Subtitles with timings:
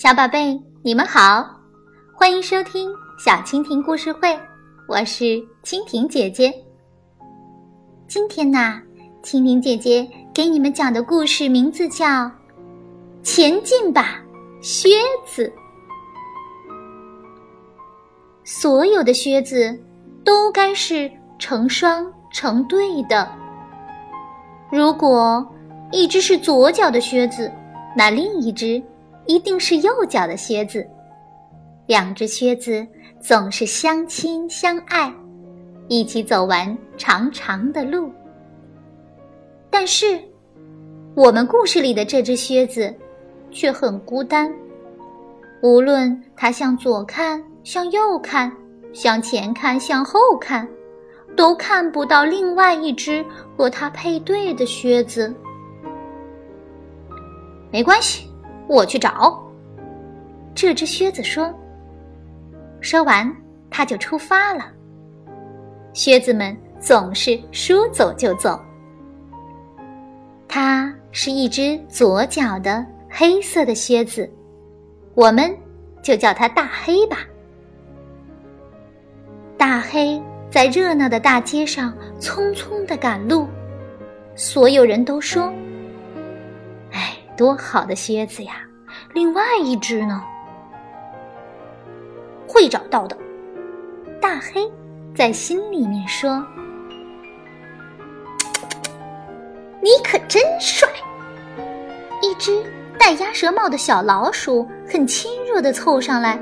[0.00, 1.44] 小宝贝，你们好，
[2.14, 4.38] 欢迎收听小蜻蜓故事会，
[4.86, 5.24] 我是
[5.64, 6.54] 蜻蜓姐姐。
[8.06, 8.80] 今天呢，
[9.24, 12.06] 蜻蜓姐姐给你们讲的故事名字叫
[13.24, 14.22] 《前进吧，
[14.60, 14.88] 靴
[15.26, 15.46] 子》。
[18.44, 19.76] 所有的靴子
[20.24, 23.28] 都该是成双成对的。
[24.70, 25.44] 如果
[25.90, 27.50] 一只是左脚的靴子，
[27.96, 28.80] 那另一只。
[29.28, 30.88] 一定是右脚的靴子，
[31.86, 32.84] 两只靴子
[33.20, 35.12] 总是相亲相爱，
[35.86, 38.10] 一起走完长长的路。
[39.68, 40.18] 但是，
[41.14, 42.92] 我们故事里的这只靴子
[43.50, 44.50] 却很孤单。
[45.62, 48.50] 无论它向左看、向右看、
[48.94, 50.66] 向前看、向后看，
[51.36, 53.22] 都看不到另外一只
[53.54, 55.30] 和它配对的靴子。
[57.70, 58.27] 没关系。
[58.68, 59.42] 我去找
[60.54, 61.22] 这只靴子。
[61.22, 61.52] 说，
[62.80, 63.34] 说完，
[63.70, 64.70] 他就出发了。
[65.92, 68.60] 靴子们总是说走就走。
[70.46, 74.30] 它是一只左脚的黑色的靴子，
[75.14, 75.54] 我们
[76.02, 77.18] 就叫它大黑吧。
[79.56, 83.48] 大黑在热闹的大街上匆匆的赶路，
[84.36, 85.52] 所有人都说。
[86.92, 88.67] 哎多好的靴子呀！
[89.14, 90.22] 另外一只呢？
[92.46, 93.16] 会找到的。
[94.20, 94.70] 大黑
[95.14, 96.44] 在心里面说
[99.80, 100.88] ：“你可真帅！”
[102.20, 102.64] 一只
[102.98, 106.38] 戴鸭舌帽的小老鼠很亲热的凑上来，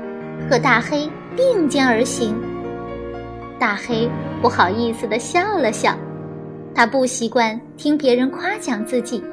[0.49, 2.35] 和大黑并肩而行。
[3.59, 4.09] 大黑
[4.41, 5.95] 不好意思的笑了笑，
[6.75, 9.23] 他不习惯听别人夸奖自己。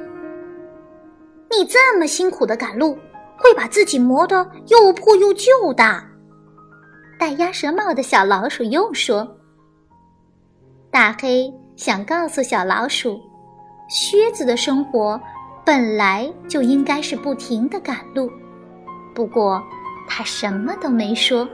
[1.49, 2.97] 你这么辛苦的赶路，
[3.37, 6.03] 会把自己磨得又破又旧的。
[7.19, 9.27] 戴鸭舌帽的小老鼠又说
[10.91, 13.19] ：“大黑想告诉小老鼠，
[13.89, 15.19] 靴子的生活
[15.65, 18.29] 本来就应该是不停的赶路。
[19.13, 19.63] 不过，
[20.07, 21.47] 他什么都没说。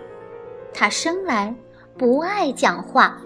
[0.74, 1.53] 他生来
[1.98, 3.18] 不爱讲话。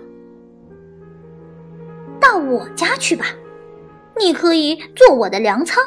[2.19, 3.25] 到我家去吧，
[4.19, 5.81] 你可以做我的粮仓。”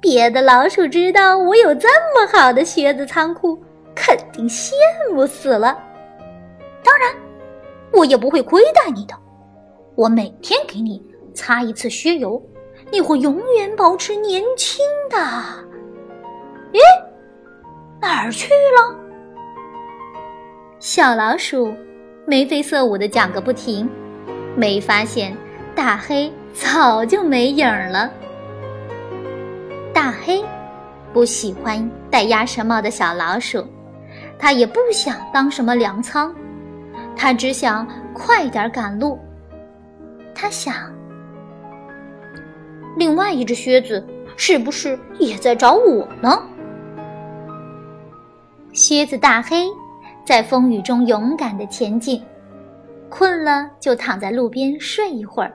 [0.00, 3.58] 别的老鼠知道我有这么好的靴子仓库，
[3.94, 4.72] 肯定羡
[5.12, 5.78] 慕死了。
[6.82, 7.14] 当然，
[7.92, 9.14] 我也不会亏待你的。
[9.94, 11.02] 我每天给你
[11.34, 12.42] 擦一次靴油，
[12.90, 15.18] 你会永远保持年轻的。
[16.72, 16.78] 咦，
[18.00, 18.96] 哪儿去了？
[20.78, 21.74] 小老鼠
[22.26, 23.86] 眉飞色舞的讲个不停，
[24.56, 25.36] 没发现
[25.74, 28.10] 大黑早就没影儿了。
[30.24, 30.44] 黑
[31.12, 33.64] 不喜欢戴鸭舌帽的小老鼠，
[34.38, 36.34] 他也不想当什么粮仓，
[37.16, 39.18] 他只想快点赶路。
[40.34, 40.74] 他想，
[42.96, 46.40] 另外一只靴子是不是也在找我呢？
[48.72, 49.66] 靴子大黑
[50.24, 52.22] 在风雨中勇敢的前进，
[53.08, 55.52] 困了就躺在路边睡一会儿。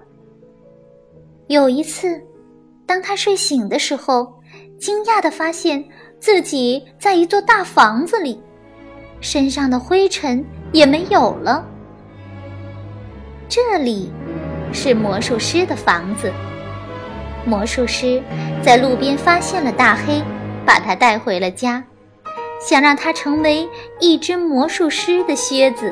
[1.47, 2.21] 有一次。
[2.87, 4.31] 当他睡醒的时候，
[4.85, 5.83] 惊讶的发现
[6.19, 8.39] 自己在一座大房子里，
[9.19, 11.65] 身上的灰尘也没有了。
[13.49, 14.11] 这里
[14.71, 16.31] 是魔术师的房子。
[17.47, 18.21] 魔术师
[18.61, 20.21] 在路边发现了大黑，
[20.67, 21.83] 把他带回了家，
[22.61, 23.67] 想让他成为
[23.99, 25.91] 一只魔术师的靴子。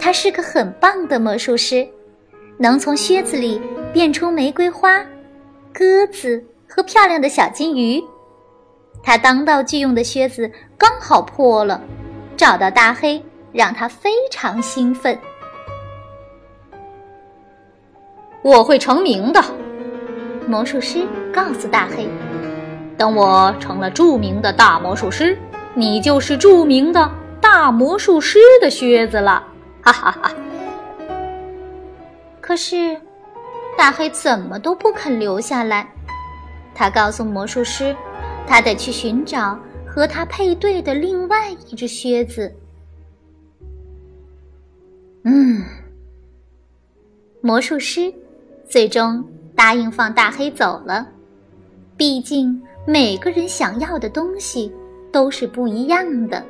[0.00, 1.86] 他是个很棒的魔术师，
[2.58, 3.60] 能从靴子里
[3.92, 5.06] 变出玫瑰花。
[5.72, 6.44] 鸽子
[6.74, 8.02] 和漂亮的小金鱼，
[9.00, 11.80] 他当道具用的靴子刚好破了，
[12.36, 15.16] 找到大黑，让他非常兴奋。
[18.42, 19.40] 我会成名的，
[20.48, 22.08] 魔术师告诉大黑
[22.98, 25.38] ：“等我成了著名的大魔术师，
[25.74, 27.08] 你就是著名的
[27.40, 29.46] 大魔术师的靴子了。”
[29.80, 30.32] 哈哈哈。
[32.40, 33.00] 可是。
[33.76, 35.88] 大黑怎么都不肯留下来，
[36.74, 37.94] 他告诉魔术师，
[38.46, 42.52] 他得去寻找和他配对的另外一只靴子。
[45.22, 45.62] 嗯，
[47.40, 48.12] 魔术师
[48.68, 49.24] 最终
[49.54, 51.06] 答应放大黑走了，
[51.96, 54.72] 毕竟每个人想要的东西
[55.12, 56.44] 都是不一样的。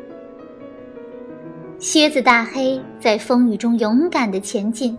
[1.78, 4.96] 靴子大黑在风雨中勇敢的前进，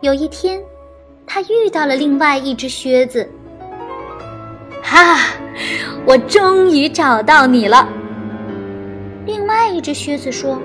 [0.00, 0.60] 有一天。
[1.32, 3.30] 他遇到了另外一只靴子，
[4.90, 5.16] 哈！
[6.04, 7.88] 我终于找到你了。”
[9.24, 10.60] 另外一只靴子说：“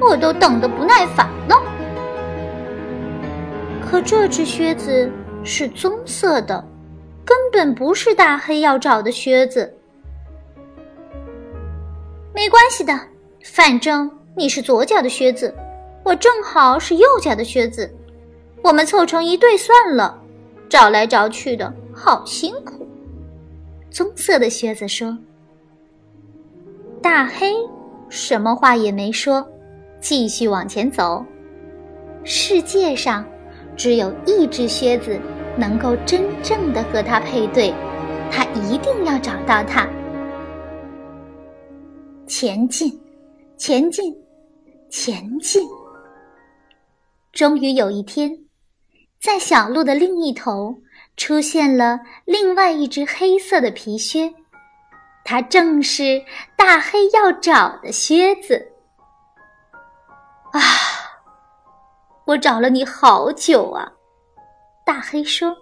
[0.00, 1.62] 我都等得不耐烦了。”
[3.88, 5.08] 可这只靴子
[5.44, 6.66] 是棕色的，
[7.24, 9.72] 根本不是大黑要找的靴子。
[12.34, 12.98] 没关系的，
[13.44, 15.54] 反正你是左脚的靴子，
[16.02, 17.88] 我正好是右脚的靴子，
[18.62, 20.20] 我们凑成一对算了。
[20.68, 22.75] 找来找去的好辛苦。
[23.96, 25.16] 棕色的靴子说。
[27.00, 27.54] 大黑
[28.10, 29.42] 什么话也没说，
[30.02, 31.24] 继续往前走。
[32.22, 33.24] 世界上
[33.74, 35.18] 只有一只靴子
[35.56, 37.72] 能够真正的和它配对，
[38.30, 39.88] 它一定要找到它。
[42.26, 43.00] 前进，
[43.56, 44.14] 前进，
[44.90, 45.66] 前进。
[47.32, 48.30] 终于有一天，
[49.18, 50.76] 在小路的另一头
[51.16, 54.32] 出现了另外一只黑色的皮靴。
[55.24, 56.24] 它正是
[56.56, 58.70] 大黑要找的靴子
[60.52, 60.60] 啊！
[62.24, 63.92] 我找了你好久啊，
[64.84, 65.56] 大黑说。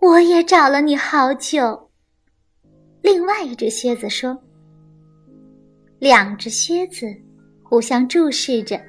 [0.00, 1.90] 我也找了你好久。
[3.02, 4.36] 另外一只靴子说。
[5.98, 7.06] 两只靴子
[7.62, 8.80] 互相注视着，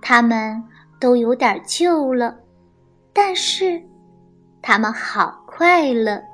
[0.00, 0.60] 它们
[0.98, 2.36] 都有点旧了，
[3.12, 3.80] 但是
[4.62, 6.29] 他们好快乐。